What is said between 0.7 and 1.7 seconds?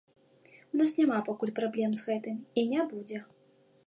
У нас няма пакуль